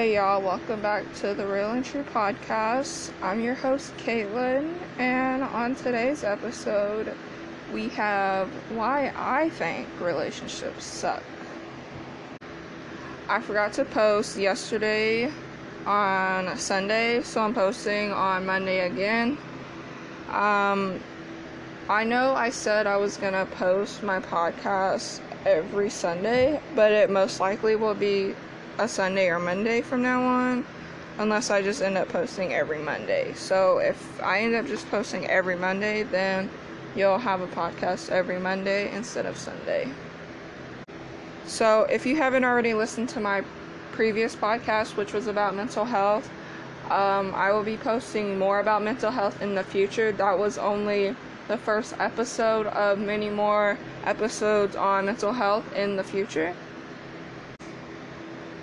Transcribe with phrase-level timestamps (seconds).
[0.00, 3.12] Hey y'all, welcome back to the Real and True podcast.
[3.20, 7.14] I'm your host, Caitlin, and on today's episode,
[7.70, 11.22] we have why I think relationships suck.
[13.28, 15.30] I forgot to post yesterday
[15.84, 19.36] on Sunday, so I'm posting on Monday again.
[20.30, 20.98] Um,
[21.90, 27.38] I know I said I was gonna post my podcast every Sunday, but it most
[27.38, 28.34] likely will be
[28.80, 30.64] a Sunday or Monday from now on,
[31.18, 33.34] unless I just end up posting every Monday.
[33.34, 36.48] So if I end up just posting every Monday, then
[36.96, 39.92] you'll have a podcast every Monday instead of Sunday.
[41.44, 43.44] So if you haven't already listened to my
[43.92, 46.30] previous podcast, which was about mental health,
[46.84, 50.10] um, I will be posting more about mental health in the future.
[50.10, 51.14] That was only
[51.48, 56.54] the first episode of many more episodes on mental health in the future.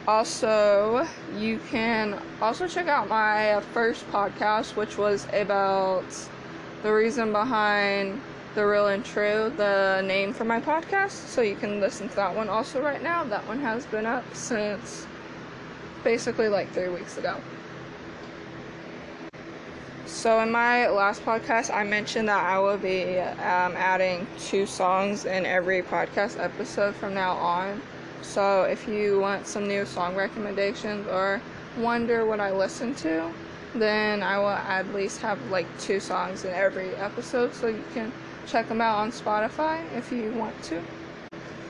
[0.07, 1.05] Also,
[1.35, 6.05] you can also check out my first podcast, which was about
[6.81, 8.21] the reason behind
[8.55, 11.11] the real and true, the name for my podcast.
[11.11, 13.25] So you can listen to that one also right now.
[13.25, 15.05] That one has been up since
[16.05, 17.41] basically like three weeks ago.
[20.05, 25.25] So, in my last podcast, I mentioned that I will be um, adding two songs
[25.25, 27.81] in every podcast episode from now on.
[28.21, 31.41] So, if you want some new song recommendations or
[31.77, 33.31] wonder what I listen to,
[33.75, 38.11] then I will at least have like two songs in every episode so you can
[38.45, 40.81] check them out on Spotify if you want to.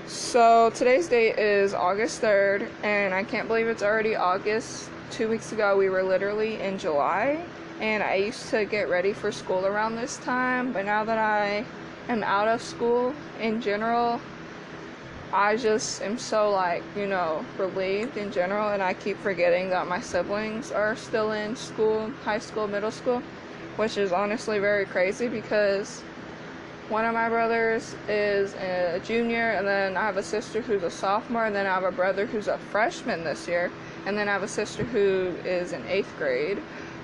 [0.08, 4.90] So, today's date is August 3rd, and I can't believe it's already August.
[5.12, 7.46] Two weeks ago, we were literally in July
[7.80, 11.64] and I used to get ready for school around this time, but now that I
[12.10, 14.20] am out of school in general,
[15.34, 19.88] I just am so like, you know, relieved in general and I keep forgetting that
[19.88, 23.22] my siblings are still in school, high school, middle school,
[23.76, 26.02] which is honestly very crazy because
[26.90, 30.92] one of my brothers is a junior and then I have a sister who's a
[30.92, 33.70] sophomore and then I have a brother who's a freshman this year
[34.06, 36.60] and then I have a sister who is in 8th grade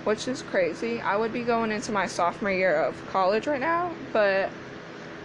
[0.05, 1.01] which is crazy.
[1.01, 4.49] I would be going into my sophomore year of college right now, but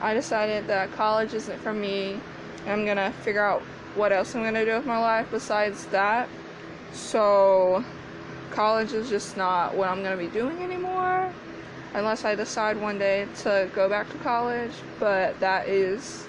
[0.00, 2.20] I decided that college isn't for me.
[2.66, 3.62] I'm gonna figure out
[3.94, 6.28] what else I'm gonna do with my life besides that.
[6.92, 7.84] So,
[8.50, 11.32] college is just not what I'm gonna be doing anymore
[11.94, 16.26] unless I decide one day to go back to college, but that is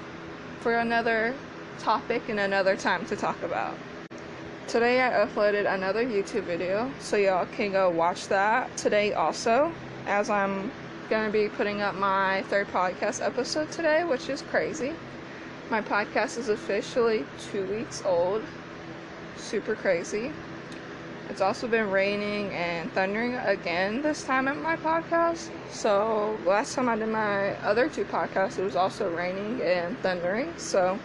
[0.61, 1.33] for another
[1.79, 3.75] topic and another time to talk about.
[4.67, 9.73] Today I uploaded another YouTube video, so y'all can go watch that today also,
[10.05, 10.71] as I'm
[11.09, 14.93] gonna be putting up my third podcast episode today, which is crazy.
[15.69, 18.43] My podcast is officially two weeks old.
[19.37, 20.31] Super crazy.
[21.29, 25.51] It's also been raining and thundering again this time at my podcast.
[25.69, 30.51] So last time I did my other two podcasts, it was also raining and thundering.
[30.57, 30.97] So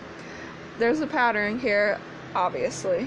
[0.78, 2.00] there's a pattern here,
[2.34, 3.06] obviously.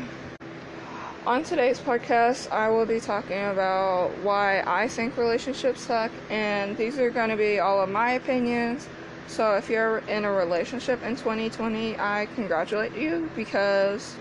[1.25, 7.00] On today's podcast, I will be talking about why I think relationships suck, and these
[7.00, 8.88] are going to be all of my opinions.
[9.27, 14.15] So, if you're in a relationship in 2020, I congratulate you because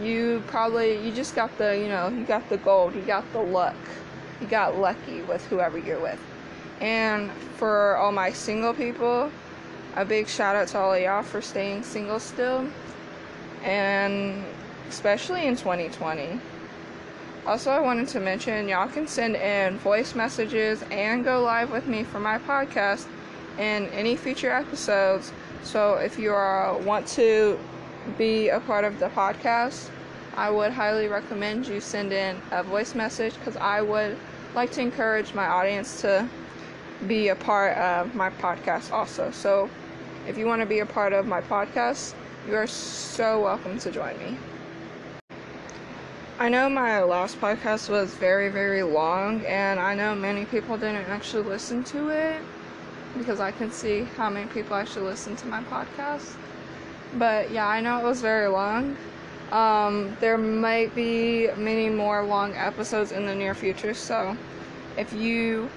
[0.00, 3.40] you probably you just got the you know you got the gold, you got the
[3.40, 3.76] luck,
[4.40, 6.18] you got lucky with whoever you're with.
[6.80, 9.30] And for all my single people,
[9.96, 12.66] a big shout out to all of y'all for staying single still.
[13.62, 14.44] And
[14.88, 16.40] especially in 2020.
[17.46, 21.86] Also, I wanted to mention y'all can send in voice messages and go live with
[21.86, 23.06] me for my podcast
[23.58, 25.32] in any future episodes.
[25.62, 27.58] So, if you are, want to
[28.18, 29.88] be a part of the podcast,
[30.34, 34.18] I would highly recommend you send in a voice message because I would
[34.54, 36.28] like to encourage my audience to
[37.06, 39.30] be a part of my podcast also.
[39.30, 39.70] So,
[40.26, 42.14] if you want to be a part of my podcast,
[42.46, 44.36] you are so welcome to join me.
[46.38, 51.06] I know my last podcast was very, very long, and I know many people didn't
[51.06, 52.42] actually listen to it
[53.16, 56.34] because I can see how many people actually listen to my podcast.
[57.14, 58.96] But yeah, I know it was very long.
[59.52, 64.36] Um, there might be many more long episodes in the near future, so
[64.96, 65.70] if you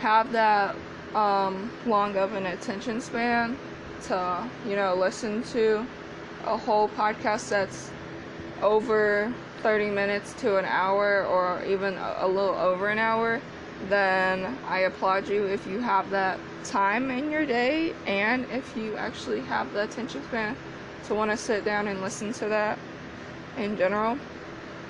[0.00, 0.74] have that
[1.14, 3.56] um, long of an attention span
[4.04, 5.86] to, you know, listen to
[6.46, 7.90] a whole podcast that's
[8.62, 9.32] over
[9.62, 13.40] 30 minutes to an hour or even a, little over an hour,
[13.88, 18.96] then I applaud you if you have that time in your day and if you
[18.96, 20.56] actually have the attention span
[21.06, 22.78] to want to sit down and listen to that
[23.56, 24.18] in general.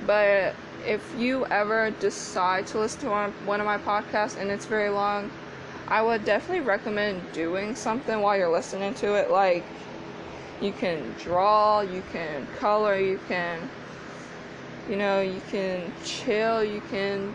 [0.06, 0.54] But
[0.86, 5.30] if you ever decide to listen to one, of my podcasts and it's very long,
[5.88, 9.30] I would definitely recommend doing something while you're listening to it.
[9.30, 9.64] Like,
[10.60, 13.68] you can draw, you can color, you can,
[14.88, 17.34] you know, you can chill, you can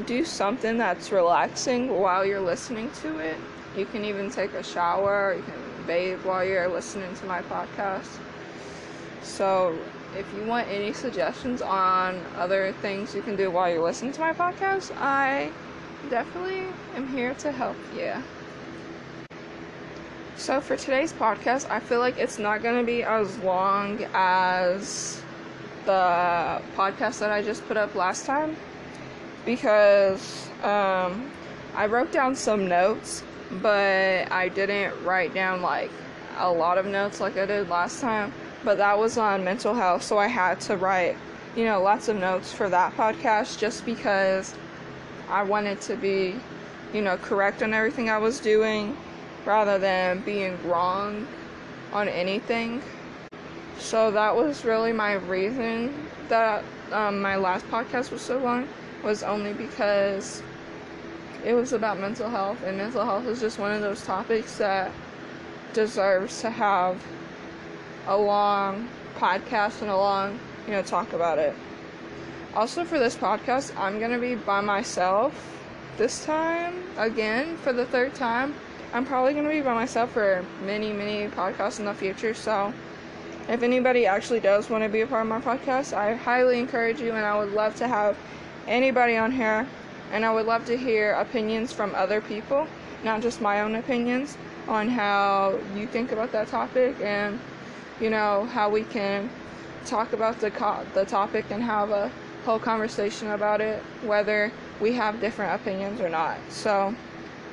[0.00, 3.36] do something that's relaxing while you're listening to it.
[3.76, 8.18] You can even take a shower, you can bathe while you're listening to my podcast.
[9.22, 9.78] So,
[10.16, 14.20] if you want any suggestions on other things you can do while you're listening to
[14.20, 15.50] my podcast, I
[16.08, 16.64] definitely
[16.96, 18.12] am here to help you.
[20.36, 25.22] So, for today's podcast, I feel like it's not going to be as long as
[25.84, 28.56] the podcast that I just put up last time
[29.44, 31.30] because um,
[31.74, 33.22] I wrote down some notes,
[33.62, 35.90] but I didn't write down like
[36.38, 38.32] a lot of notes like I did last time.
[38.64, 41.16] But that was on mental health, so I had to write,
[41.56, 44.54] you know, lots of notes for that podcast just because
[45.30, 46.34] I wanted to be,
[46.92, 48.96] you know, correct on everything I was doing
[49.46, 51.26] rather than being wrong
[51.92, 52.82] on anything.
[53.78, 56.62] So that was really my reason that
[56.92, 58.68] um, my last podcast was so long
[59.02, 60.42] was only because
[61.44, 64.92] it was about mental health, and mental health is just one of those topics that
[65.72, 67.02] deserves to have
[68.06, 71.54] a long podcast and a long, you know, talk about it.
[72.54, 75.32] Also, for this podcast, I'm going to be by myself
[75.96, 78.54] this time again for the third time.
[78.92, 82.34] I'm probably going to be by myself for many, many podcasts in the future.
[82.34, 82.74] So,
[83.48, 87.00] if anybody actually does want to be a part of my podcast, I highly encourage
[87.00, 88.16] you, and I would love to have
[88.66, 89.66] anybody on here,
[90.12, 92.66] and I would love to hear opinions from other people,
[93.04, 94.36] not just my own opinions,
[94.68, 97.38] on how you think about that topic and
[98.00, 99.28] you know how we can
[99.84, 102.10] talk about the co- the topic and have a
[102.44, 106.38] whole conversation about it, whether we have different opinions or not.
[106.48, 106.94] So,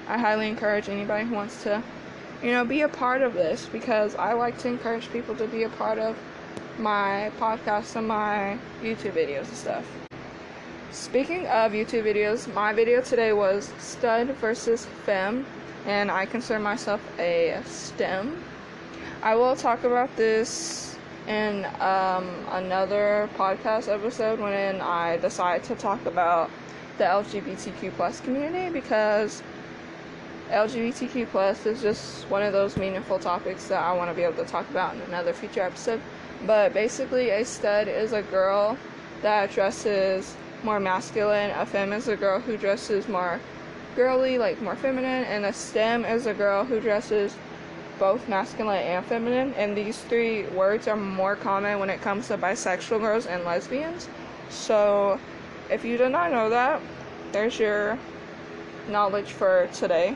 [0.07, 1.83] I highly encourage anybody who wants to,
[2.41, 5.63] you know, be a part of this because I like to encourage people to be
[5.63, 6.17] a part of
[6.79, 10.06] my podcasts and my YouTube videos and stuff.
[10.91, 15.45] Speaking of YouTube videos, my video today was stud versus femme,
[15.85, 18.41] and I consider myself a stem.
[19.21, 20.95] I will talk about this
[21.27, 26.49] in um, another podcast episode when I decide to talk about
[26.97, 29.43] the LGBTQ plus community because
[30.49, 34.41] LGBTQ plus is just one of those meaningful topics that I want to be able
[34.41, 35.99] to talk about in another future episode.
[36.45, 38.77] But basically, a stud is a girl
[39.21, 41.51] that dresses more masculine.
[41.51, 43.39] A femme is a girl who dresses more
[43.95, 47.35] girly, like more feminine, and a stem is a girl who dresses
[47.99, 49.53] both masculine and feminine.
[49.55, 54.07] And these three words are more common when it comes to bisexual girls and lesbians.
[54.49, 55.19] So,
[55.69, 56.81] if you did not know that,
[57.31, 57.97] there's your
[58.87, 60.15] knowledge for today.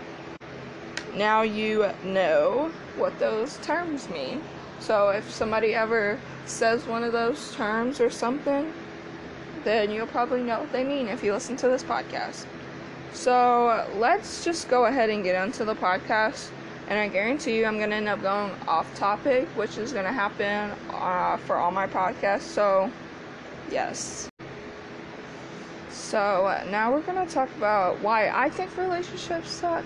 [1.15, 4.41] Now you know what those terms mean.
[4.79, 8.71] So, if somebody ever says one of those terms or something,
[9.63, 12.45] then you'll probably know what they mean if you listen to this podcast.
[13.13, 16.49] So let's just go ahead and get into the podcast.
[16.87, 20.05] And I guarantee you, I'm going to end up going off topic, which is going
[20.05, 22.41] to happen uh, for all my podcasts.
[22.41, 22.91] So,
[23.69, 24.29] yes.
[25.89, 29.85] So, now we're going to talk about why I think relationships suck.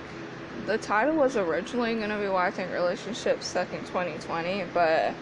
[0.66, 5.14] The title was originally going to be Why I Think Relationships Suck in 2020, but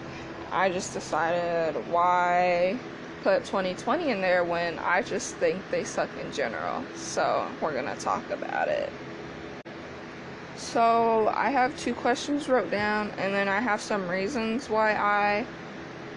[0.54, 2.78] I just decided why
[3.24, 6.84] put 2020 in there when I just think they suck in general.
[6.96, 8.92] So we're gonna talk about it.
[10.58, 15.46] So I have two questions wrote down, and then I have some reasons why I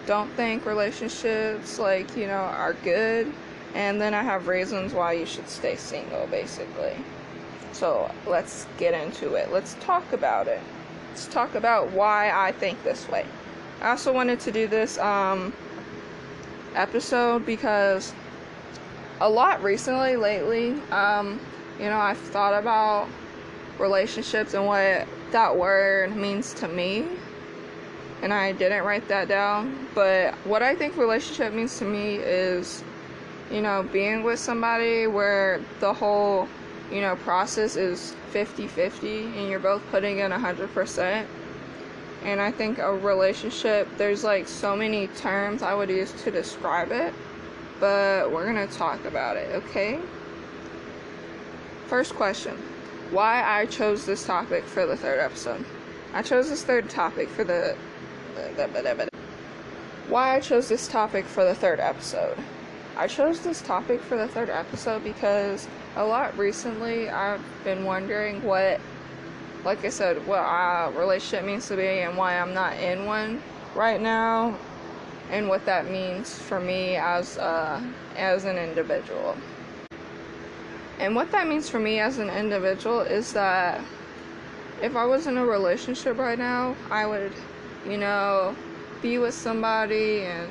[0.06, 3.32] don't think relationships like you know are good,
[3.75, 6.94] and then I have reasons why you should stay single, basically.
[7.72, 9.52] So let's get into it.
[9.52, 10.60] Let's talk about it.
[11.10, 13.26] Let's talk about why I think this way.
[13.82, 15.52] I also wanted to do this um,
[16.76, 18.12] episode because
[19.21, 21.40] a lot recently, lately, um,
[21.78, 23.09] you know, I've thought about
[23.78, 27.06] relationships and what that word means to me.
[28.23, 29.88] And I didn't write that down.
[29.95, 32.83] But what I think relationship means to me is,
[33.50, 36.49] you know, being with somebody where the whole,
[36.90, 41.26] you know, process is 50 50 and you're both putting in 100%
[42.25, 46.90] and I think a relationship, there's like so many terms I would use to describe
[46.90, 47.14] it,
[47.80, 50.00] but we're gonna talk about it, okay?
[51.87, 52.56] First question
[53.11, 55.64] Why I chose this topic for the third episode?
[56.12, 57.76] I chose this third topic for the.
[60.08, 62.37] Why I chose this topic for the third episode.
[62.96, 68.42] I chose this topic for the third episode because a lot recently I've been wondering
[68.42, 68.80] what,
[69.66, 73.42] like I said, what a relationship means to me and why I'm not in one
[73.75, 74.56] right now,
[75.32, 77.82] and what that means for me as a,
[78.14, 79.37] as an individual.
[81.00, 83.85] And what that means for me as an individual is that
[84.80, 87.32] if I was in a relationship right now, I would,
[87.88, 88.54] you know,
[89.02, 90.49] be with somebody and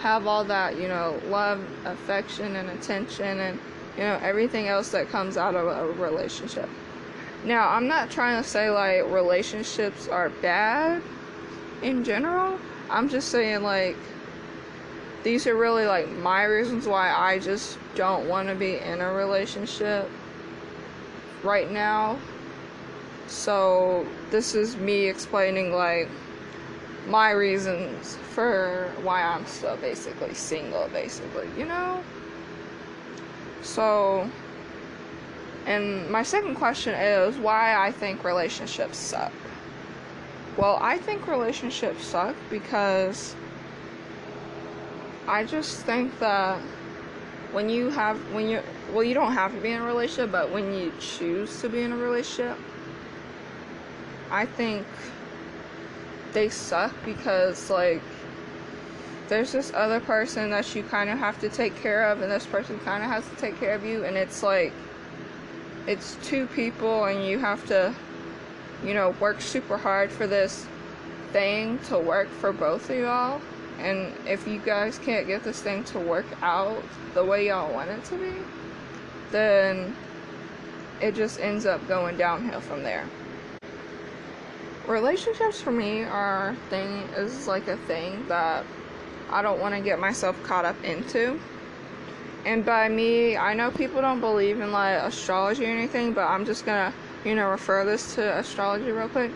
[0.00, 3.58] have all that, you know, love, affection, and attention, and,
[3.96, 6.68] you know, everything else that comes out of a relationship.
[7.44, 11.02] Now, I'm not trying to say like relationships are bad
[11.82, 12.58] in general.
[12.88, 13.96] I'm just saying like
[15.24, 19.12] these are really like my reasons why I just don't want to be in a
[19.12, 20.08] relationship
[21.42, 22.18] right now.
[23.26, 26.08] So, this is me explaining like
[27.08, 32.02] my reasons for why I'm still basically single, basically, you know?
[33.62, 34.28] So,
[35.66, 39.32] and my second question is why I think relationships suck.
[40.56, 43.34] Well, I think relationships suck because
[45.26, 46.60] I just think that
[47.52, 50.50] when you have, when you're, well, you don't have to be in a relationship, but
[50.50, 52.58] when you choose to be in a relationship,
[54.30, 54.86] I think
[56.32, 58.02] they suck because, like,
[59.28, 62.46] there's this other person that you kind of have to take care of, and this
[62.46, 64.72] person kind of has to take care of you, and it's like,
[65.86, 67.94] it's two people, and you have to,
[68.84, 70.66] you know, work super hard for this
[71.32, 73.40] thing to work for both of y'all.
[73.78, 76.82] And if you guys can't get this thing to work out
[77.14, 78.32] the way y'all want it to be,
[79.30, 79.96] then
[81.00, 83.08] it just ends up going downhill from there.
[84.86, 88.64] Relationships for me are thing is like a thing that
[89.30, 91.40] I don't want to get myself caught up into.
[92.44, 96.44] And by me, I know people don't believe in like astrology or anything, but I'm
[96.44, 96.92] just gonna,
[97.24, 99.30] you know, refer this to astrology real quick.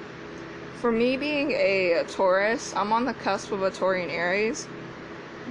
[0.80, 4.66] For me being a Taurus, I'm on the cusp of a Taurian Aries,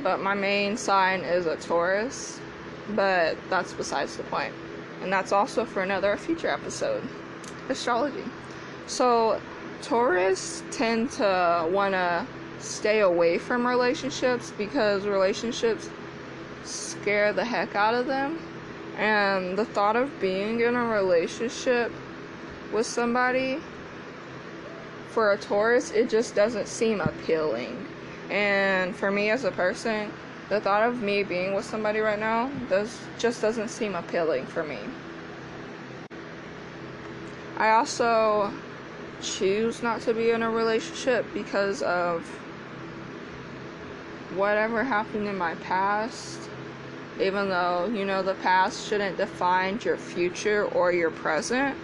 [0.03, 2.39] but my main sign is a Taurus,
[2.89, 4.53] but that's besides the point.
[5.01, 7.03] And that's also for another future episode.
[7.69, 8.23] Astrology.
[8.87, 9.41] So,
[9.81, 12.25] Taurus tend to want to
[12.59, 15.89] stay away from relationships because relationships
[16.65, 18.39] scare the heck out of them.
[18.97, 21.91] And the thought of being in a relationship
[22.73, 23.59] with somebody
[25.09, 27.87] for a Taurus, it just doesn't seem appealing.
[28.29, 30.11] And for me as a person,
[30.49, 34.63] the thought of me being with somebody right now does just doesn't seem appealing for
[34.63, 34.79] me.
[37.57, 38.51] I also
[39.21, 42.25] choose not to be in a relationship because of
[44.35, 46.49] whatever happened in my past.
[47.19, 51.77] Even though, you know, the past shouldn't define your future or your present.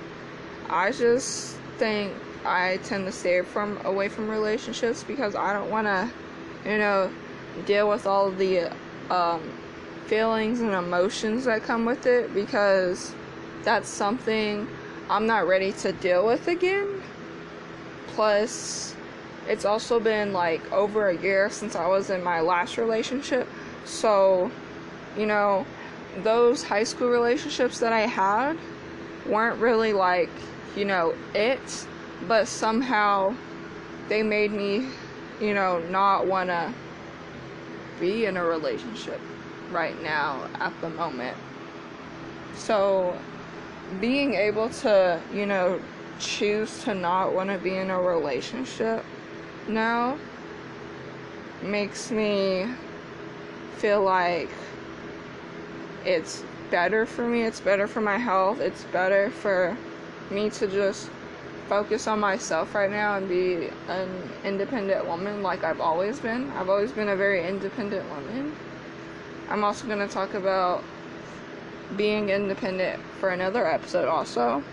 [0.69, 2.13] I just think
[2.45, 6.09] I tend to stay from away from relationships because I don't want to,
[6.69, 7.11] you know,
[7.65, 8.71] deal with all the
[9.09, 9.41] um,
[10.07, 13.13] feelings and emotions that come with it because
[13.63, 14.67] that's something
[15.09, 17.01] I'm not ready to deal with again.
[18.07, 18.95] Plus,
[19.47, 23.47] it's also been like over a year since I was in my last relationship.
[23.85, 24.51] So,
[25.17, 25.65] you know,
[26.23, 28.57] those high school relationships that I had
[29.25, 30.29] weren't really like,
[30.75, 31.87] you know, it
[32.27, 33.35] but somehow
[34.07, 34.87] they made me,
[35.39, 36.73] you know, not want to
[37.99, 39.19] be in a relationship
[39.71, 41.37] right now at the moment.
[42.55, 43.17] So,
[43.99, 45.81] being able to, you know,
[46.19, 49.03] choose to not want to be in a relationship
[49.67, 50.17] now
[51.63, 52.67] makes me
[53.77, 54.49] feel like
[56.05, 59.77] it's better for me, it's better for my health, it's better for
[60.29, 61.09] me to just
[61.67, 64.09] focus on myself right now and be an
[64.43, 66.49] independent woman like I've always been.
[66.51, 68.55] I've always been a very independent woman.
[69.49, 70.83] I'm also going to talk about
[71.95, 74.63] being independent for another episode also.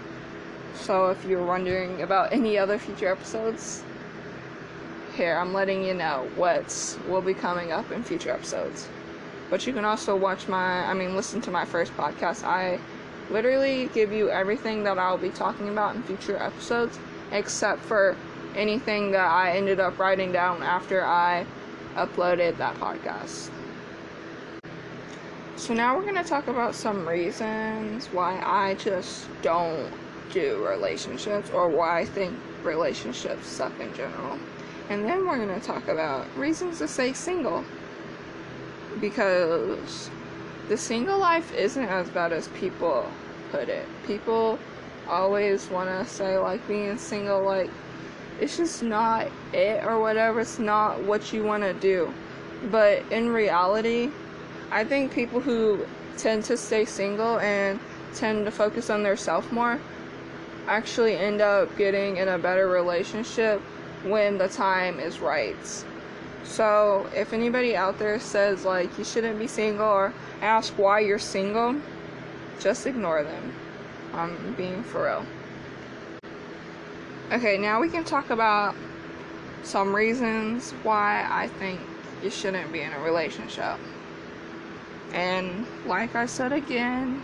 [0.75, 3.83] So if you're wondering about any other future episodes,
[5.15, 8.89] here I'm letting you know what will be coming up in future episodes.
[9.51, 12.45] But you can also watch my I mean listen to my first podcast.
[12.45, 12.79] I
[13.31, 16.99] literally give you everything that I'll be talking about in future episodes,
[17.33, 18.17] except for
[18.55, 21.47] anything that I ended up writing down after I
[21.95, 23.51] uploaded that podcast.
[25.57, 29.93] So, now we're going to talk about some reasons why I just don't
[30.31, 34.39] do relationships or why I think relationships suck in general.
[34.89, 37.65] And then we're going to talk about reasons to stay single.
[39.01, 40.11] Because
[40.69, 43.11] the single life isn't as bad as people
[43.51, 43.87] put it.
[44.07, 44.59] People
[45.09, 47.71] always want to say like being single like
[48.41, 50.41] it's just not it or whatever.
[50.41, 52.13] It's not what you want to do.
[52.71, 54.11] But in reality,
[54.71, 57.81] I think people who tend to stay single and
[58.15, 59.81] tend to focus on their self more
[60.67, 63.61] actually end up getting in a better relationship
[64.05, 65.57] when the time is right.
[66.45, 71.19] So, if anybody out there says like you shouldn't be single or ask why you're
[71.19, 71.77] single,
[72.61, 73.53] just ignore them.
[74.13, 75.27] I'm being for real.
[77.31, 78.75] Okay, now we can talk about
[79.63, 81.81] some reasons why I think
[82.23, 83.79] you shouldn't be in a relationship.
[85.13, 87.23] And like I said again,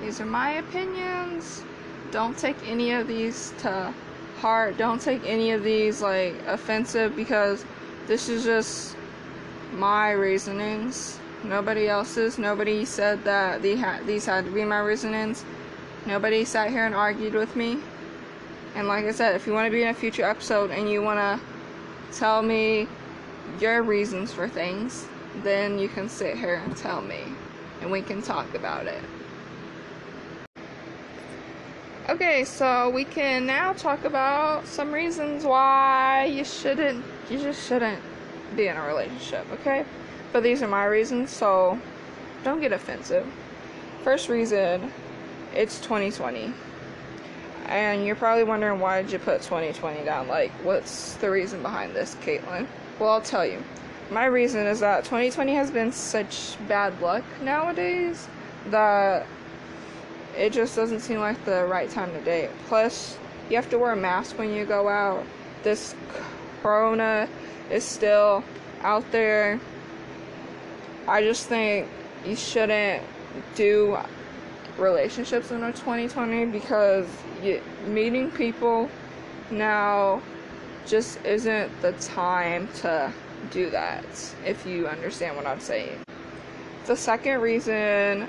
[0.00, 1.62] these are my opinions.
[2.10, 3.92] Don't take any of these to
[4.38, 4.76] heart.
[4.76, 7.64] Don't take any of these like offensive because
[8.06, 8.96] this is just
[9.72, 11.18] my reasonings.
[11.42, 12.38] Nobody else's.
[12.38, 15.44] Nobody said that these had to be my reasonings.
[16.06, 17.78] Nobody sat here and argued with me.
[18.74, 21.02] And like I said, if you want to be in a future episode and you
[21.02, 21.40] want to
[22.16, 22.88] tell me
[23.60, 25.06] your reasons for things,
[25.42, 27.20] then you can sit here and tell me.
[27.80, 29.02] And we can talk about it.
[32.08, 38.00] Okay, so we can now talk about some reasons why you shouldn't, you just shouldn't
[38.56, 39.84] be in a relationship, okay?
[40.32, 41.78] But these are my reasons, so
[42.42, 43.26] don't get offensive.
[44.02, 44.92] First reason,
[45.54, 46.52] it's 2020.
[47.66, 50.28] And you're probably wondering why did you put 2020 down?
[50.28, 52.66] Like, what's the reason behind this, Caitlin?
[52.98, 53.62] Well, I'll tell you.
[54.10, 58.28] My reason is that 2020 has been such bad luck nowadays
[58.66, 59.26] that
[60.36, 62.50] it just doesn't seem like the right time to date.
[62.66, 63.16] Plus,
[63.48, 65.24] you have to wear a mask when you go out.
[65.62, 65.94] This
[66.64, 67.28] corona
[67.70, 68.42] is still
[68.80, 69.60] out there.
[71.06, 71.86] I just think
[72.24, 73.02] you shouldn't
[73.54, 73.98] do
[74.78, 77.06] relationships in 2020 because
[77.42, 78.88] you, meeting people
[79.50, 80.22] now
[80.86, 83.12] just isn't the time to
[83.50, 84.06] do that,
[84.46, 86.00] if you understand what I'm saying.
[86.86, 88.26] The second reason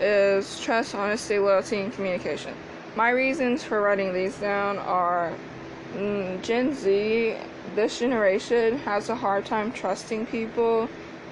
[0.00, 2.54] is trust, honesty, loyalty, and communication.
[2.96, 5.32] My reasons for writing these down are
[5.94, 7.36] mm, Gen Z,
[7.74, 10.88] this generation has a hard time trusting people,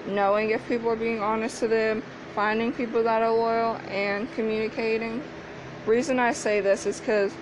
[0.07, 2.03] knowing if people are being honest to them,
[2.35, 5.22] finding people that are loyal, and communicating.
[5.87, 7.33] Reason I say this is because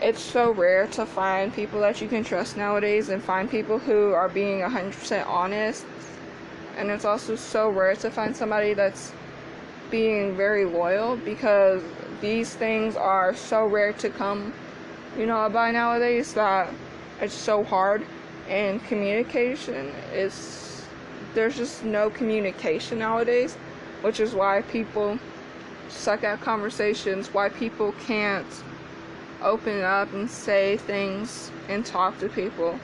[0.00, 4.12] it's so rare to find people that you can trust nowadays and find people who
[4.12, 5.86] are being 100% honest.
[6.76, 9.12] And it's also so rare to find somebody that's
[9.90, 11.82] being very loyal because
[12.20, 14.52] these things are so rare to come,
[15.16, 16.68] you know, by nowadays that
[17.22, 18.04] it's so hard.
[18.48, 20.84] And communication is,
[21.32, 23.54] there's just no communication nowadays,
[24.02, 25.18] which is why people
[25.88, 28.46] suck at conversations, why people can't
[29.40, 32.78] open up and say things and talk to people,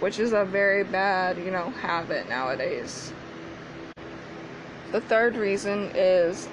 [0.00, 3.12] which is a very bad, you know, habit nowadays.
[4.92, 6.48] The third reason is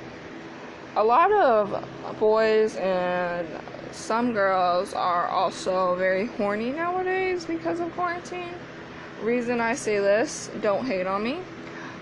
[0.95, 1.88] a lot of
[2.19, 3.47] boys and
[3.91, 8.54] some girls are also very horny nowadays because of quarantine.
[9.21, 11.39] Reason I say this, don't hate on me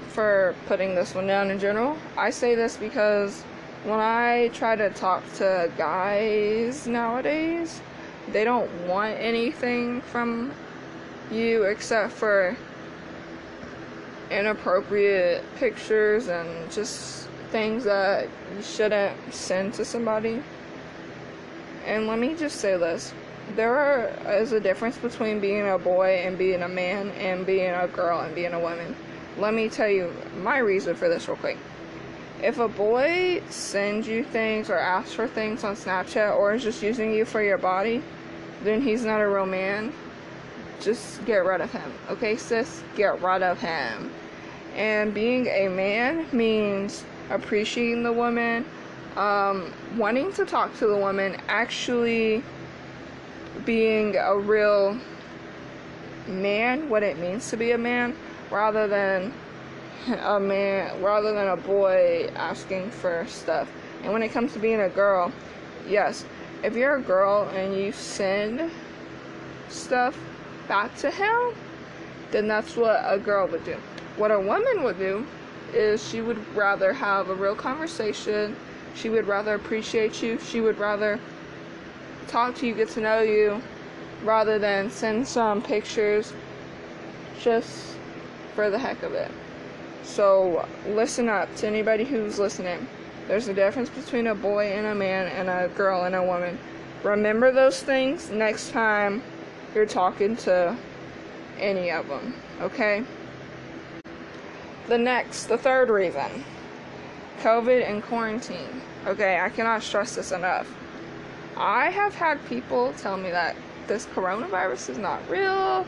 [0.10, 1.97] for putting this one down in general.
[2.17, 3.41] I say this because
[3.84, 7.82] when I try to talk to guys nowadays,
[8.32, 10.52] they don't want anything from
[11.32, 12.56] you except for
[14.30, 20.43] inappropriate pictures and just things that you shouldn't send to somebody.
[21.89, 23.13] And let me just say this.
[23.56, 27.71] There are, is a difference between being a boy and being a man and being
[27.71, 28.95] a girl and being a woman.
[29.39, 31.58] Let me tell you my reason for this real quick
[32.41, 36.82] if a boy sends you things or asks for things on Snapchat or is just
[36.82, 38.02] using you for your body,
[38.63, 39.93] then he's not a real man.
[40.80, 41.91] Just get rid of him.
[42.10, 42.82] Okay, sis?
[42.95, 44.12] Get rid of him.
[44.75, 48.65] And being a man means appreciating the woman,
[49.19, 52.41] um, wanting to talk to the woman, actually
[53.65, 54.97] being a real
[56.27, 58.15] man, what it means to be a man,
[58.49, 59.34] rather than
[60.08, 63.69] a man rather than a boy asking for stuff.
[64.03, 65.32] And when it comes to being a girl,
[65.88, 66.25] yes,
[66.63, 68.71] if you're a girl and you send
[69.67, 70.17] stuff
[70.67, 71.53] back to him,
[72.32, 73.77] then that's what a girl would do.
[74.17, 75.25] What a woman would do
[75.73, 78.55] is she would rather have a real conversation.
[78.95, 80.39] She would rather appreciate you.
[80.39, 81.19] She would rather
[82.28, 83.62] talk to you, get to know you,
[84.23, 86.34] rather than send some pictures
[87.39, 87.95] just
[88.56, 89.32] for the heck of it.
[90.04, 92.88] So listen up to anybody who's listening.
[93.28, 96.58] There's a difference between a boy and a man and a girl and a woman.
[97.04, 99.21] Remember those things next time
[99.73, 100.75] you're talking to
[101.60, 103.04] any of them, okay?
[104.88, 106.43] The next, the third reason
[107.39, 108.82] COVID and quarantine.
[109.08, 110.67] Okay, I cannot stress this enough.
[111.58, 113.56] I have had people tell me that
[113.88, 115.86] this coronavirus is not real,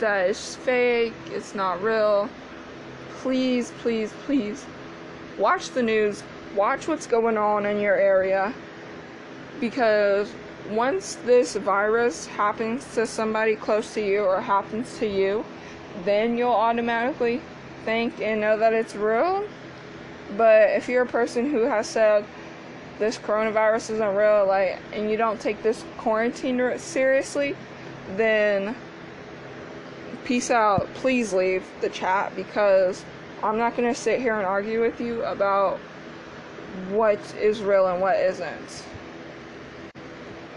[0.00, 2.28] that it's fake, it's not real.
[3.18, 4.64] Please, please, please
[5.38, 6.22] watch the news,
[6.54, 8.52] watch what's going on in your area
[9.60, 10.32] because
[10.70, 15.44] once this virus happens to somebody close to you or happens to you,
[16.04, 17.40] then you'll automatically
[17.84, 19.46] think and know that it's real.
[20.36, 22.24] But if you're a person who has said
[22.98, 27.56] this coronavirus isn't real, like, and you don't take this quarantine seriously,
[28.16, 28.74] then
[30.24, 30.92] peace out.
[30.94, 33.04] Please leave the chat because
[33.42, 35.78] I'm not going to sit here and argue with you about
[36.90, 38.84] what is real and what isn't.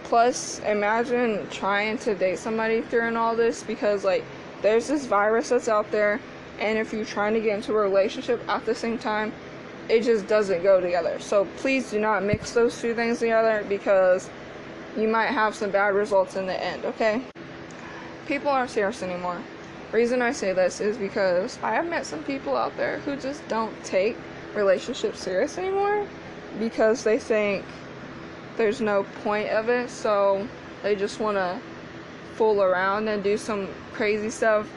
[0.04, 4.26] Plus, imagine trying to date somebody during all this because, like,
[4.62, 6.20] there's this virus that's out there,
[6.60, 9.32] and if you're trying to get into a relationship at the same time,
[9.90, 11.20] it just doesn't go together.
[11.20, 14.30] So, please do not mix those two things together because
[14.98, 17.22] you might have some bad results in the end, okay?
[18.28, 19.42] People aren't serious anymore.
[19.92, 23.48] Reason I say this is because I have met some people out there who just
[23.48, 24.16] don't take
[24.54, 26.08] relationships serious anymore
[26.60, 27.66] because they think
[28.58, 30.48] there's no point of it, so
[30.84, 31.60] they just want to
[32.36, 34.70] fool around and do some crazy stuff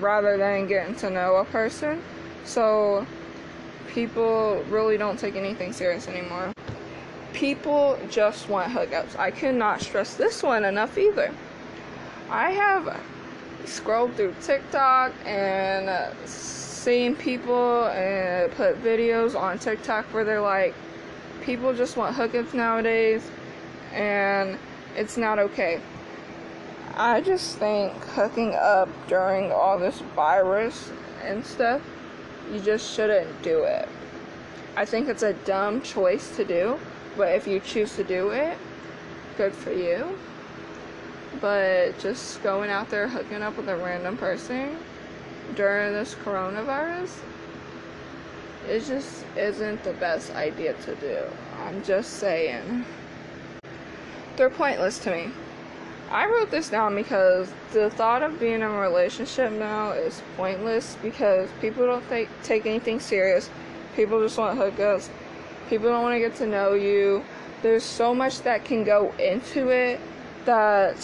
[0.00, 2.02] rather than getting to know a person.
[2.44, 3.06] So
[3.94, 6.52] people really don't take anything serious anymore.
[7.32, 9.18] People just want hookups.
[9.18, 11.32] I cannot stress this one enough either.
[12.28, 13.00] I have
[13.64, 20.74] scrolled through TikTok and seen people and put videos on TikTok where they're like,
[21.42, 23.22] people just want hookups nowadays,
[23.92, 24.58] and
[24.96, 25.80] it's not okay.
[26.96, 30.90] I just think hooking up during all this virus
[31.22, 31.80] and stuff,
[32.52, 33.88] you just shouldn't do it.
[34.76, 36.78] I think it's a dumb choice to do,
[37.16, 38.56] but if you choose to do it,
[39.36, 40.18] good for you.
[41.40, 44.76] But just going out there hooking up with a random person
[45.54, 47.16] during this coronavirus,
[48.68, 51.22] it just isn't the best idea to do.
[51.62, 52.84] I'm just saying.
[54.36, 55.30] They're pointless to me.
[56.10, 60.96] I wrote this down because the thought of being in a relationship now is pointless
[61.02, 63.48] because people don't take, take anything serious.
[63.94, 65.08] People just want hookups.
[65.68, 67.24] People don't want to get to know you.
[67.62, 70.00] There's so much that can go into it
[70.46, 70.96] that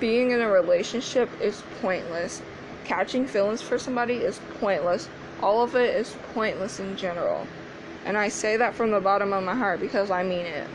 [0.00, 2.42] being in a relationship is pointless.
[2.84, 5.08] Catching feelings for somebody is pointless
[5.42, 7.46] all of it is pointless in general.
[8.04, 10.68] And I say that from the bottom of my heart because I mean it.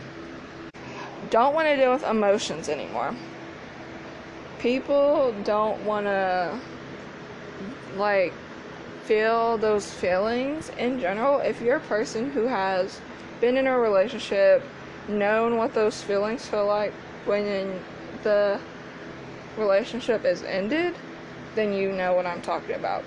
[1.30, 3.16] Don't want to deal with emotions anymore.
[4.60, 6.60] People don't want to,
[7.96, 8.34] like,
[9.04, 11.40] feel those feelings in general.
[11.40, 13.00] If you're a person who has
[13.42, 14.64] been in a relationship,
[15.08, 16.94] known what those feelings feel like
[17.26, 17.80] when
[18.24, 18.60] the
[19.58, 20.96] relationship is ended,
[21.54, 23.04] then you know what I'm talking about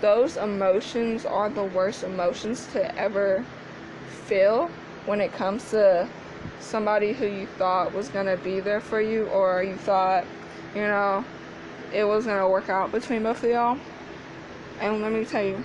[0.00, 3.44] those emotions are the worst emotions to ever
[4.26, 4.68] feel
[5.06, 6.08] when it comes to
[6.62, 10.24] somebody who you thought was going to be there for you or you thought,
[10.74, 11.24] you know,
[11.92, 13.78] it was going to work out between both of y'all.
[14.80, 15.62] And let me tell you,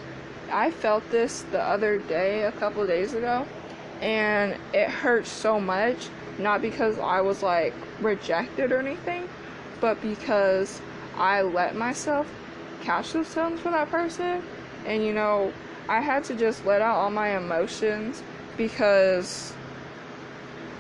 [0.52, 3.46] I felt this the other day, a couple days ago,
[4.02, 9.28] and it hurt so much, not because I was like rejected or anything,
[9.82, 10.82] but because
[11.16, 12.28] I let myself
[12.82, 14.44] catch those feelings for that person.
[14.86, 15.52] And you know,
[15.90, 18.22] I had to just let out all my emotions
[18.56, 19.54] because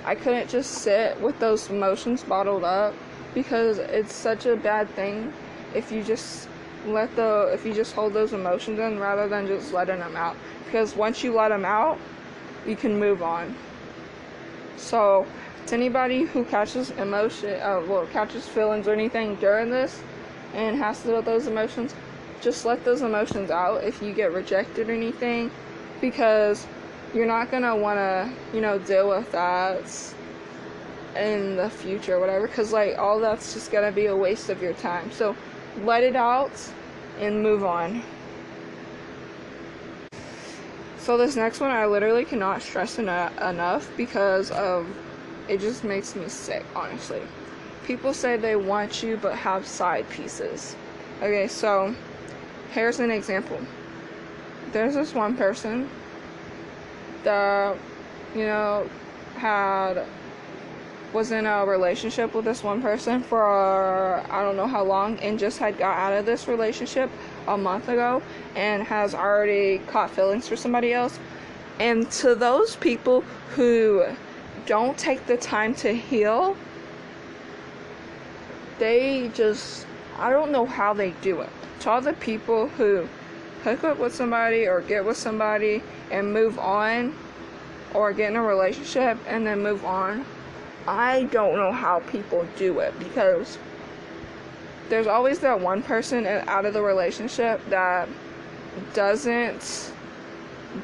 [0.08, 2.96] I couldn't just sit with those emotions bottled up
[3.34, 5.34] because it's such a bad thing
[5.76, 6.48] if you just
[6.86, 10.38] let the if you just hold those emotions in rather than just letting them out.
[10.64, 12.00] Because once you let them out
[12.66, 13.54] you can move on.
[14.78, 15.28] So
[15.66, 20.02] to anybody who catches emotion uh, well catches feelings or anything during this
[20.54, 21.94] and has to deal with those emotions,
[22.40, 25.52] just let those emotions out if you get rejected or anything.
[26.00, 26.66] Because
[27.14, 30.14] you're not gonna wanna, you know, deal with that
[31.16, 34.62] in the future or whatever because like all that's just gonna be a waste of
[34.62, 35.12] your time.
[35.12, 35.36] So
[35.84, 36.52] let it out
[37.20, 38.04] and move on.
[40.98, 44.88] So this next one I literally cannot stress enough because of
[45.48, 47.22] it just makes me sick, honestly
[47.88, 50.76] people say they want you but have side pieces.
[51.20, 51.96] Okay, so
[52.74, 53.60] here's an example.
[54.74, 55.90] There's this one person
[57.24, 57.78] that,
[58.36, 58.90] you know,
[59.36, 60.06] had
[61.14, 65.40] was in a relationship with this one person for I don't know how long and
[65.40, 67.10] just had got out of this relationship
[67.48, 68.22] a month ago
[68.56, 71.18] and has already caught feelings for somebody else.
[71.80, 73.22] And to those people
[73.56, 74.06] who
[74.66, 76.58] don't take the time to heal,
[78.80, 79.88] they just
[80.20, 81.50] I don't know how they do it.
[81.82, 83.08] To all the people who
[83.64, 87.16] hook up with somebody or get with somebody and move on
[87.94, 90.26] or get in a relationship and then move on
[90.88, 93.58] I don't know how people do it because
[94.88, 98.08] there's always that one person out of the relationship that
[98.94, 99.92] doesn't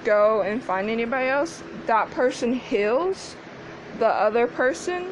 [0.03, 1.63] go and find anybody else.
[1.85, 3.37] That person heals,
[3.99, 5.07] the other person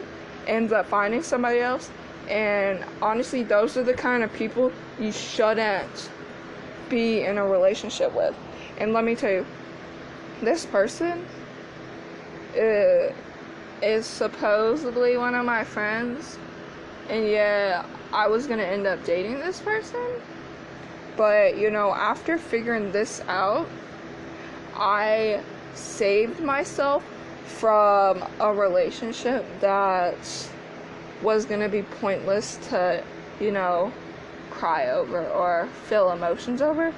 [0.46, 1.90] ends up finding somebody else.
[2.28, 6.10] And honestly, those are the kind of people you shouldn't
[6.92, 8.36] be in a relationship with.
[8.78, 9.46] And let me tell you,
[10.42, 11.26] this person,
[12.56, 13.14] uh,
[13.82, 16.38] is supposedly one of my friends,
[17.10, 20.22] and yeah, I was gonna end up dating this person.
[21.18, 23.68] But you know, after figuring this out,
[24.76, 25.42] I
[25.74, 27.04] saved myself
[27.46, 30.16] from a relationship that
[31.22, 33.04] was gonna be pointless to,
[33.40, 33.92] you know,
[34.52, 36.94] cry over or feel emotions over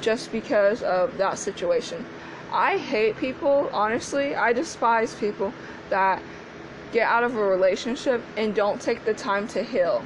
[0.00, 2.04] just because of that situation.
[2.52, 4.34] I hate people, honestly.
[4.34, 5.52] I despise people
[5.90, 6.22] that
[6.92, 10.04] get out of a relationship and don't take the time to heal.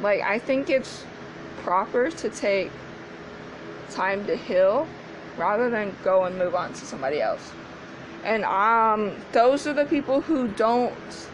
[0.00, 1.04] Like, I think it's
[1.62, 2.70] proper to take
[3.90, 4.86] time to heal
[5.36, 7.52] rather than go and move on to somebody else.
[8.24, 11.28] And um those are the people who don't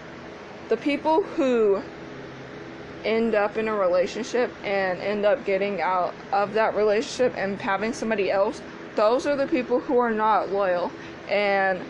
[0.69, 1.83] the people who
[3.05, 7.93] end up in a relationship and end up getting out of that relationship and having
[7.93, 8.61] somebody else,
[8.97, 10.91] those are the people who are not loyal
[11.29, 11.81] and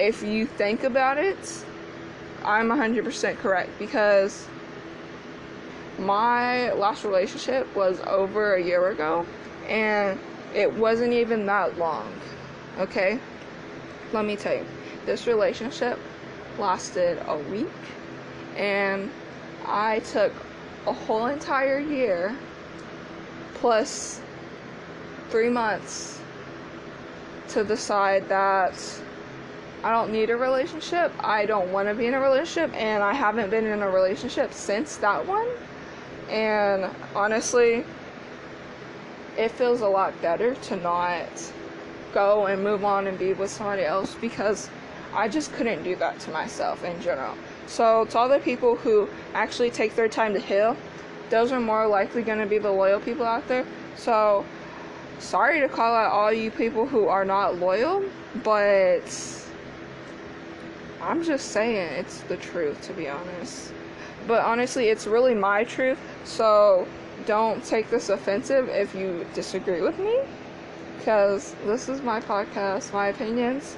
[0.00, 1.64] if you think about it,
[2.42, 4.46] I'm 100% correct because
[5.98, 9.26] my last relationship was over a year ago
[9.68, 10.18] and
[10.54, 12.10] it wasn't even that long.
[12.78, 13.20] Okay?
[14.12, 14.66] Let me tell you,
[15.04, 15.98] this relationship
[16.58, 17.68] lasted a week
[18.56, 19.10] and
[19.70, 20.32] I took
[20.86, 22.36] a whole entire year
[23.54, 24.20] plus
[25.28, 26.20] three months
[27.48, 28.74] to decide that
[29.84, 31.12] I don't need a relationship.
[31.20, 34.52] I don't want to be in a relationship, and I haven't been in a relationship
[34.52, 35.48] since that one.
[36.28, 37.84] And honestly,
[39.38, 41.52] it feels a lot better to not
[42.12, 44.68] go and move on and be with somebody else because
[45.14, 47.34] I just couldn't do that to myself in general.
[47.70, 50.76] So, to all the people who actually take their time to heal,
[51.30, 53.64] those are more likely going to be the loyal people out there.
[53.94, 54.44] So,
[55.20, 58.04] sorry to call out all you people who are not loyal,
[58.42, 59.04] but
[61.00, 63.72] I'm just saying it's the truth, to be honest.
[64.26, 66.88] But honestly, it's really my truth, so
[67.24, 70.18] don't take this offensive if you disagree with me,
[70.98, 73.76] because this is my podcast, my opinions.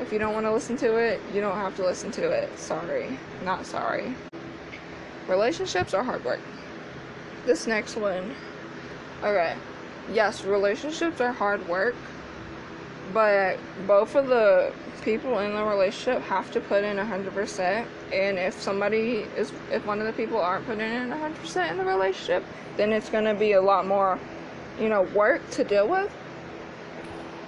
[0.00, 2.58] If you don't want to listen to it, you don't have to listen to it.
[2.58, 3.18] Sorry.
[3.44, 4.14] Not sorry.
[5.28, 6.40] Relationships are hard work.
[7.46, 8.34] This next one.
[9.22, 9.56] Alright.
[10.12, 11.94] Yes, relationships are hard work,
[13.12, 18.60] but both of the people in the relationship have to put in 100% and if
[18.60, 22.42] somebody is if one of the people aren't putting in 100% in the relationship
[22.78, 24.18] then it's going to be a lot more
[24.80, 26.10] you know work to deal with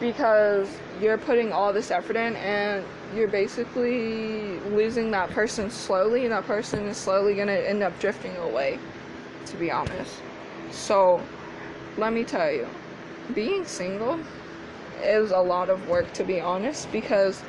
[0.01, 0.69] because
[1.01, 6.45] you're putting all this effort in and you're basically losing that person slowly and that
[6.47, 8.79] person is slowly going to end up drifting away
[9.47, 10.21] to be honest.
[10.71, 11.23] So
[11.97, 12.69] let me tell you
[13.35, 14.21] being single
[15.03, 17.43] is a lot of work to be honest because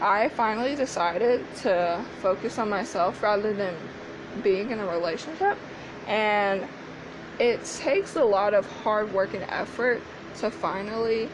[0.00, 3.74] I finally decided to focus on myself rather than
[4.42, 5.56] being in a relationship.
[6.06, 6.66] And
[7.38, 10.02] it takes a lot of hard work and effort
[10.38, 11.28] to finally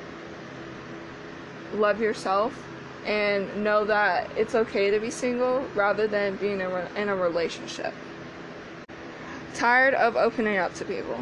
[1.75, 2.53] love yourself
[3.05, 7.95] and know that it's okay to be single rather than being in a relationship.
[9.55, 11.17] Tired of opening up to people.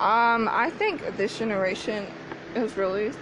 [0.00, 2.06] Um, I think this generation
[2.54, 3.12] is really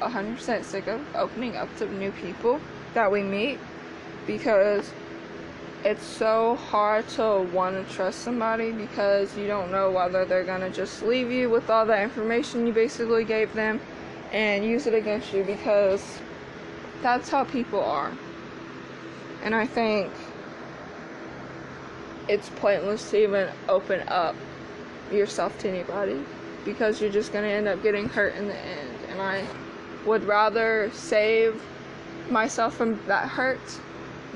[0.00, 2.60] 100% sick of opening up to new people
[2.94, 3.58] that we meet
[4.26, 4.90] because
[5.84, 10.60] it's so hard to want to trust somebody because you don't know whether they're going
[10.60, 13.78] to just leave you with all the information you basically gave them
[14.34, 16.18] and use it against you because
[17.02, 18.12] that's how people are.
[19.44, 20.12] And I think
[22.28, 24.34] it's pointless to even open up
[25.12, 26.24] yourself to anybody
[26.64, 28.90] because you're just going to end up getting hurt in the end.
[29.10, 29.46] And I
[30.04, 31.62] would rather save
[32.28, 33.60] myself from that hurt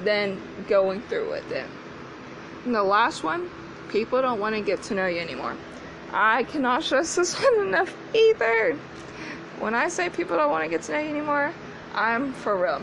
[0.04, 1.66] than going through with it.
[2.64, 3.50] And the last one,
[3.88, 5.56] people don't want to get to know you anymore.
[6.12, 8.78] I cannot stress this one enough either.
[9.60, 11.52] When I say people don't want to get to know you anymore,
[11.92, 12.80] I'm for real.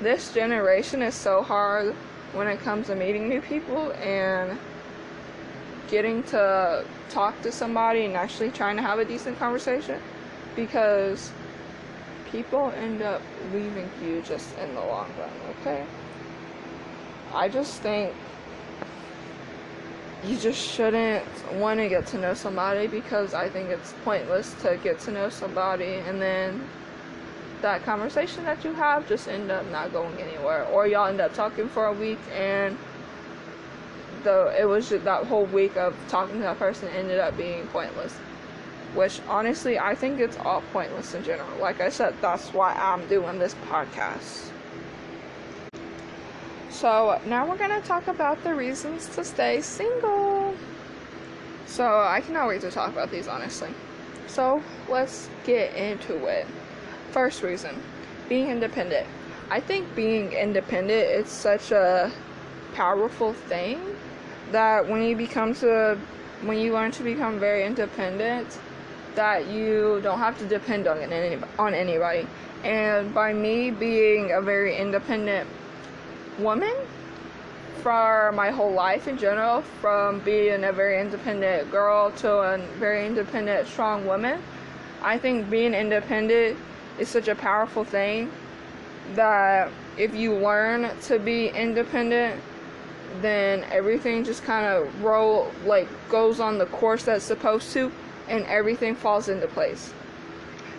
[0.00, 1.94] This generation is so hard
[2.32, 4.58] when it comes to meeting new people and
[5.88, 10.00] getting to talk to somebody and actually trying to have a decent conversation
[10.56, 11.30] because
[12.32, 15.86] people end up leaving you just in the long run, okay?
[17.32, 18.12] I just think
[20.26, 24.78] you just shouldn't want to get to know somebody because I think it's pointless to
[24.82, 26.66] get to know somebody and then
[27.62, 31.32] that conversation that you have just end up not going anywhere or y'all end up
[31.32, 32.76] talking for a week and
[34.24, 37.66] the it was just that whole week of talking to that person ended up being
[37.68, 38.12] pointless
[38.94, 41.48] which honestly I think it's all pointless in general.
[41.60, 44.50] Like I said that's why I'm doing this podcast
[46.70, 50.54] so now we're gonna talk about the reasons to stay single
[51.66, 53.70] so I cannot wait to talk about these honestly
[54.26, 56.46] so let's get into it
[57.16, 57.74] First reason,
[58.28, 59.06] being independent.
[59.50, 62.12] I think being independent is such a
[62.74, 63.80] powerful thing
[64.52, 65.98] that when you become to
[66.42, 68.58] when you learn to become very independent
[69.14, 72.26] that you don't have to depend on any, on anybody.
[72.64, 75.48] And by me being a very independent
[76.38, 76.74] woman
[77.82, 83.06] for my whole life in general, from being a very independent girl to a very
[83.06, 84.42] independent, strong woman,
[85.02, 86.58] I think being independent
[86.98, 88.32] is such a powerful thing
[89.14, 92.40] that if you learn to be independent,
[93.22, 97.92] then everything just kind of roll like goes on the course that's supposed to
[98.28, 99.92] and everything falls into place.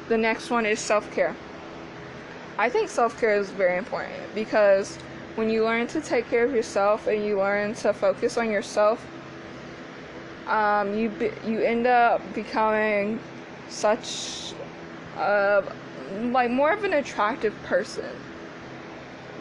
[0.10, 1.36] The next one is self-care.
[2.58, 4.98] I think self-care is very important because
[5.38, 9.06] when you learn to take care of yourself and you learn to focus on yourself,
[10.47, 13.19] um, you be, you end up becoming
[13.69, 14.54] such
[15.15, 15.63] a
[16.32, 18.10] like more of an attractive person.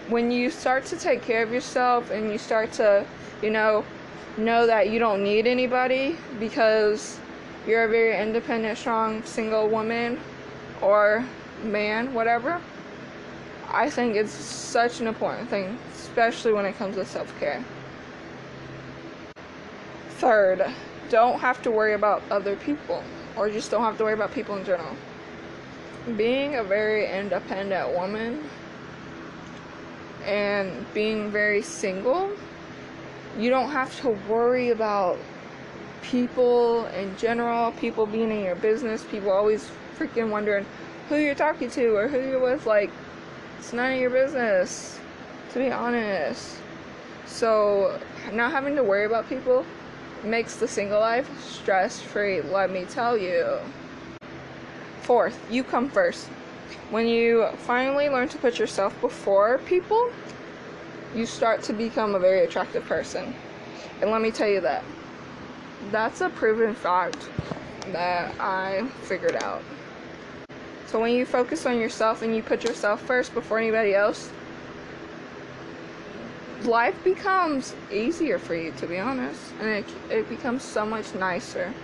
[0.09, 3.06] When you start to take care of yourself and you start to,
[3.42, 3.82] you know,
[4.37, 7.18] know that you don't need anybody because
[7.66, 10.20] you're a very independent, strong, single woman
[10.82, 11.24] or
[11.64, 12.61] man, whatever.
[13.68, 17.62] I think it's such an important thing, especially when it comes to self care.
[20.18, 20.66] Third,
[21.11, 23.02] don't have to worry about other people,
[23.37, 24.96] or just don't have to worry about people in general
[26.16, 28.48] being a very independent woman
[30.24, 32.31] and being very single,
[33.37, 35.18] you don't have to worry about
[36.02, 40.64] people in general, people being in your business, people always freaking wondering
[41.09, 42.66] who you're talking to or who you're with.
[42.66, 42.90] Like,
[43.59, 44.99] it's none of your business,
[45.53, 46.57] to be honest.
[47.27, 48.01] So,
[48.33, 49.64] not having to worry about people
[50.25, 53.59] makes the single life stress free, let me tell you.
[55.03, 56.29] Fourth, you come first.
[56.90, 60.11] When you finally learn to put yourself before people,
[61.14, 63.35] you start to become a very attractive person.
[64.01, 64.85] And let me tell you that.
[65.90, 67.29] That's a proven fact
[67.92, 69.62] that I figured out.
[70.87, 74.31] So when you focus on yourself and you put yourself first before anybody else,
[76.64, 79.40] life becomes easier for you, to be honest.
[79.61, 81.75] And it, it becomes so much nicer.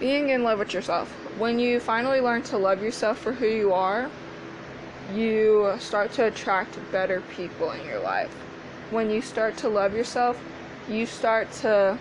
[0.00, 3.72] Being in love with yourself when you finally learn to love yourself for who you
[3.72, 4.10] are,
[5.12, 8.32] you start to attract better people in your life.
[8.90, 10.40] When you start to love yourself,
[10.88, 11.98] you start to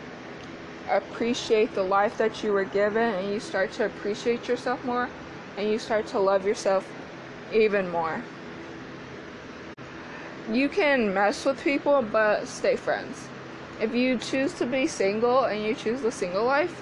[0.90, 5.10] appreciate the life that you were given and you start to appreciate yourself more
[5.58, 6.88] and you start to love yourself
[7.54, 8.24] even more.
[10.52, 13.28] You can mess with people, but stay friends.
[13.82, 16.82] If you choose to be single and you choose the single life,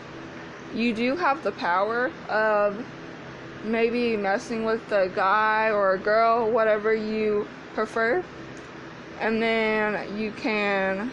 [0.73, 2.85] you do have the power of
[3.63, 8.23] maybe messing with a guy or a girl, whatever you prefer,
[9.19, 11.11] and then you can,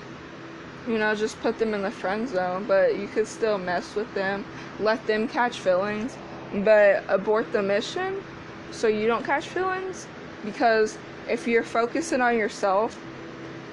[0.87, 4.13] you know, just put them in the friend zone, but you could still mess with
[4.15, 4.45] them,
[4.81, 6.17] let them catch feelings,
[6.65, 8.23] but abort the mission
[8.71, 10.07] so you don't catch feelings
[10.45, 12.99] because if you're focusing on yourself,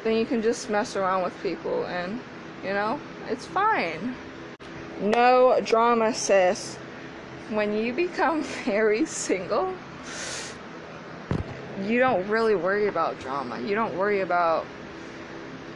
[0.03, 2.19] then you can just mess around with people and,
[2.63, 2.99] you know,
[3.29, 4.15] it's fine.
[5.01, 6.75] No drama, sis.
[7.49, 9.73] When you become very single,
[11.83, 13.59] you don't really worry about drama.
[13.59, 14.65] You don't worry about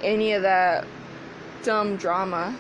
[0.02, 0.88] any of that
[1.64, 2.56] dumb drama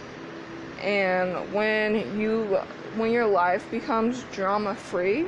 [0.81, 2.59] And when you
[2.99, 5.25] when your life becomes drama free,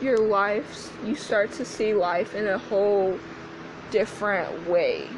[0.00, 3.18] your life you start to see life in a whole
[3.90, 5.08] different way.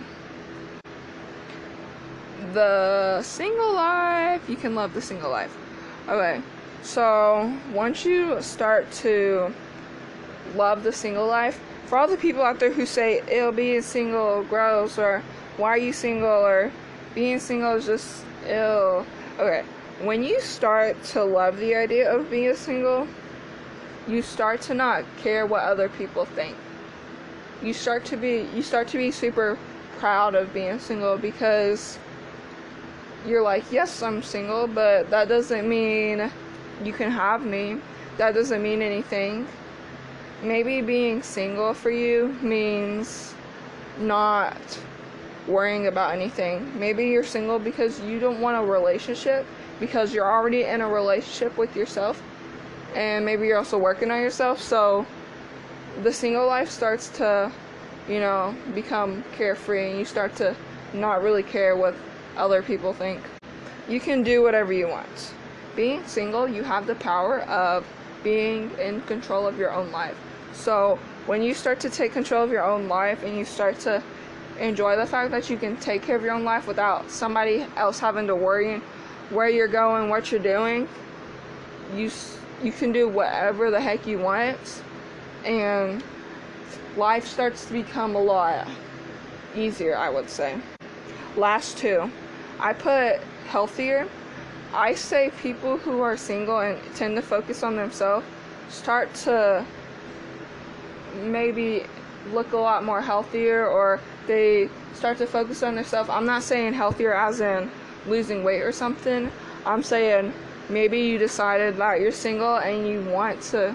[2.53, 5.55] The single life, you can love the single life.
[6.09, 6.41] Okay.
[6.83, 9.53] So, once you start to
[10.55, 14.45] love the single life, for all the people out there who say it'll being single
[14.45, 15.23] gross or
[15.57, 16.71] why are you single or
[17.15, 19.05] being single is just ill.
[19.39, 19.65] Okay,
[20.01, 23.07] when you start to love the idea of being single,
[24.07, 26.57] you start to not care what other people think.
[27.63, 29.59] You start to be you start to be super
[29.99, 31.99] proud of being single because
[33.27, 36.31] you're like, yes, I'm single, but that doesn't mean
[36.85, 37.81] you can have me.
[38.17, 39.47] That doesn't mean anything
[40.43, 43.35] maybe being single for you means
[43.99, 44.57] not
[45.47, 46.79] worrying about anything.
[46.79, 49.47] Maybe you're single because you don't want a relationship
[49.81, 52.23] because you're already in a relationship with yourself
[52.95, 54.61] and maybe you're also working on yourself.
[54.61, 55.07] So
[56.03, 57.53] the single life starts to,
[58.09, 60.55] you know, become carefree and you start to
[60.93, 61.95] not really care what
[62.37, 63.21] other people think.
[63.89, 65.35] You can do whatever you want.
[65.77, 67.87] Being single, you have the power of
[68.23, 70.17] being in control of your own life.
[70.53, 74.03] So when you start to take control of your own life and you start to
[74.59, 77.99] enjoy the fact that you can take care of your own life without somebody else
[77.99, 78.81] having to worry
[79.31, 80.89] where you're going, what you're doing,
[81.95, 82.11] you
[82.63, 84.83] you can do whatever the heck you want,
[85.45, 86.03] and
[86.97, 88.67] life starts to become a lot
[89.55, 89.97] easier.
[89.97, 90.59] I would say.
[91.37, 92.11] Last two,
[92.59, 94.09] I put healthier.
[94.75, 98.27] I say people who are single and tend to focus on themselves
[98.69, 99.65] start to
[101.23, 101.85] maybe
[102.33, 106.11] look a lot more healthier or they start to focus on themselves.
[106.11, 107.71] I'm not saying healthier as in
[108.07, 109.31] losing weight or something.
[109.67, 110.33] I'm saying
[110.69, 113.75] maybe you decided that you're single and you want to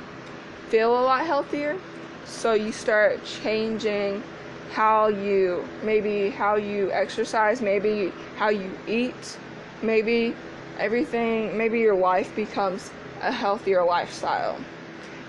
[0.70, 1.78] feel a lot healthier.
[2.26, 4.24] So you start changing
[4.72, 9.38] how you maybe how you exercise, maybe how you eat,
[9.82, 10.36] maybe
[10.80, 12.90] everything, maybe your life becomes
[13.22, 14.58] a healthier lifestyle.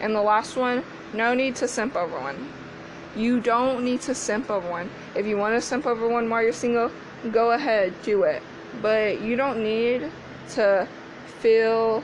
[0.01, 0.82] And the last one,
[1.12, 2.53] no need to simp over one.
[3.16, 4.90] You don't need to simp over one.
[5.14, 6.90] If you want to simp over one while you're single,
[7.30, 8.42] go ahead, do it.
[8.83, 10.11] But you don't need
[10.51, 10.89] to
[11.41, 12.03] feel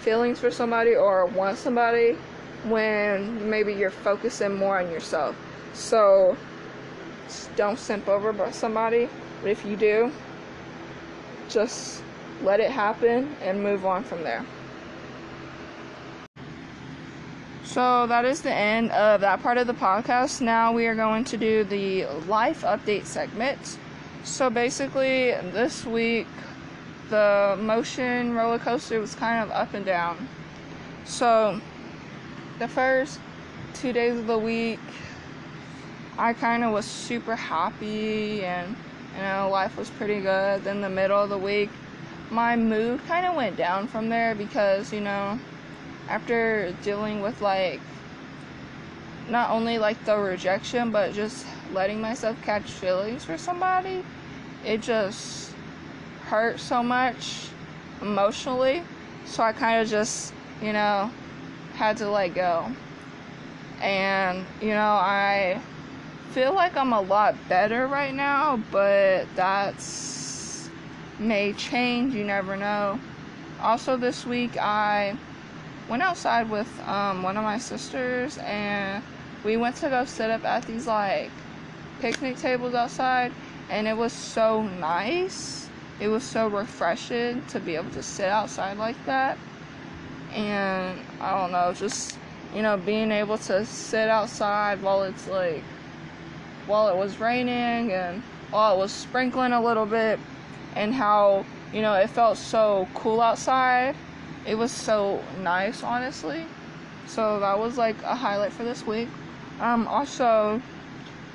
[0.00, 2.16] feelings for somebody or want somebody
[2.64, 5.36] when maybe you're focusing more on yourself.
[5.72, 6.36] So
[7.56, 9.08] don't simp over somebody,
[9.40, 10.12] but if you do,
[11.48, 12.02] just
[12.42, 14.44] let it happen and move on from there.
[17.64, 20.40] So that is the end of that part of the podcast.
[20.40, 23.78] Now we are going to do the life update segment.
[24.24, 26.28] So basically, this week
[27.10, 30.28] the motion roller coaster was kind of up and down.
[31.04, 31.60] So
[32.58, 33.18] the first
[33.74, 34.80] two days of the week,
[36.16, 38.76] I kind of was super happy and
[39.16, 40.64] you know life was pretty good.
[40.64, 41.70] Then the middle of the week,
[42.30, 45.38] my mood kind of went down from there because you know
[46.08, 47.80] after dealing with like
[49.28, 54.04] not only like the rejection but just letting myself catch feelings for somebody.
[54.64, 55.52] It just
[56.26, 57.48] hurt so much
[58.00, 58.82] emotionally
[59.24, 61.10] so i kind of just you know
[61.74, 62.70] had to let go.
[63.80, 65.60] And you know i
[66.30, 70.68] feel like i'm a lot better right now but that's
[71.18, 72.98] may change you never know.
[73.60, 75.16] Also this week i
[75.88, 79.02] went outside with um, one of my sisters and
[79.44, 81.30] we went to go sit up at these like
[82.00, 83.32] picnic tables outside
[83.70, 85.68] and it was so nice
[86.00, 89.38] it was so refreshing to be able to sit outside like that
[90.34, 92.18] and i don't know just
[92.54, 95.62] you know being able to sit outside while it's like
[96.66, 100.18] while it was raining and while it was sprinkling a little bit
[100.74, 103.94] and how you know it felt so cool outside
[104.46, 106.44] it was so nice, honestly.
[107.06, 109.08] So that was like a highlight for this week.
[109.62, 110.60] Um, also,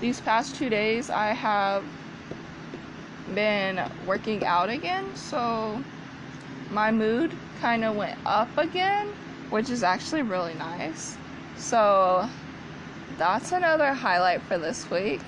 [0.01, 1.83] these past two days I have
[3.33, 5.81] been working out again, so
[6.69, 9.07] my mood kind of went up again,
[9.49, 11.15] which is actually really nice.
[11.55, 12.27] So
[13.17, 15.21] that's another highlight for this week.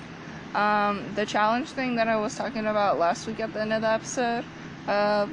[0.54, 3.80] Um, the challenge thing that I was talking about last week at the end of
[3.80, 4.44] the episode.
[4.86, 5.26] Uh,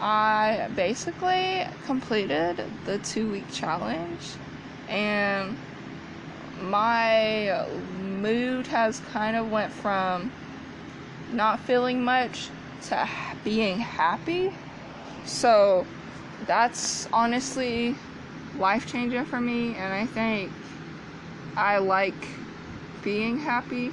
[0.00, 4.32] I basically completed the two week challenge
[4.88, 5.56] and
[6.62, 7.66] my
[7.98, 10.32] mood has kind of went from
[11.32, 12.50] not feeling much
[12.82, 13.08] to
[13.44, 14.52] being happy.
[15.24, 15.86] So
[16.46, 17.96] that's honestly
[18.58, 20.52] life changing for me, and I think
[21.56, 22.28] I like
[23.02, 23.92] being happy,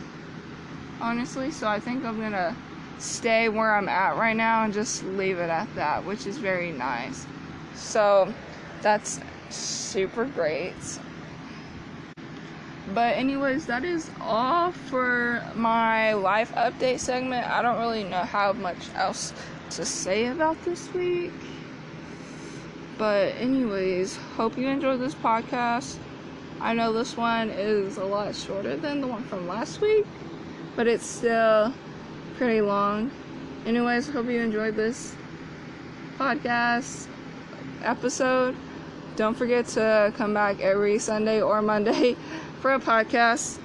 [1.02, 1.52] honestly.
[1.52, 2.56] So I think I'm gonna
[3.00, 6.72] stay where I'm at right now and just leave it at that, which is very
[6.72, 7.26] nice.
[7.76, 8.34] So
[8.82, 10.74] that's super great.
[12.94, 17.46] But, anyways, that is all for my life update segment.
[17.46, 19.34] I don't really know how much else
[19.72, 21.32] to say about this week.
[22.98, 25.98] But, anyways, hope you enjoyed this podcast.
[26.60, 30.06] I know this one is a lot shorter than the one from last week,
[30.76, 31.74] but it's still
[32.38, 33.12] pretty long.
[33.66, 35.14] Anyways, hope you enjoyed this
[36.18, 37.08] podcast
[37.84, 38.56] episode.
[39.16, 42.16] Don't forget to come back every Sunday or Monday
[42.62, 43.60] for a podcast.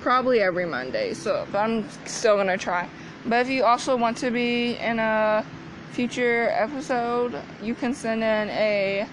[0.00, 2.88] Probably every Monday, so I'm still gonna try.
[3.26, 5.44] But if you also want to be in a
[5.92, 9.06] future episode, you can send in a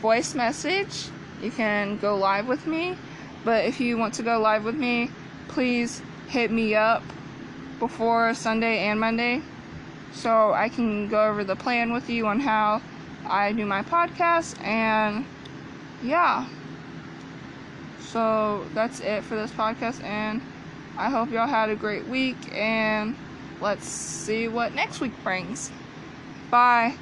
[0.00, 1.08] voice message.
[1.42, 2.96] You can go live with me.
[3.44, 5.10] But if you want to go live with me,
[5.48, 7.02] please hit me up
[7.78, 9.40] before Sunday and Monday
[10.12, 12.82] so I can go over the plan with you on how
[13.24, 15.24] I do my podcast and
[16.02, 16.46] yeah.
[18.12, 20.40] So that's it for this podcast and
[20.96, 23.14] I hope y'all had a great week and
[23.60, 25.70] let's see what next week brings.
[26.50, 26.94] Bye.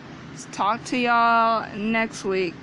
[0.51, 2.55] Talk to y'all next week.